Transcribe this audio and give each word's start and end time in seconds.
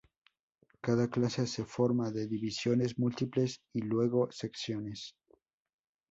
Cada 0.81 1.11
clase 1.11 1.45
se 1.45 1.63
forma 1.63 2.09
de 2.09 2.25
divisiones 2.25 2.97
múltiples 2.97 3.61
y 3.71 3.81
luego 3.83 4.31
secciones. 4.31 5.15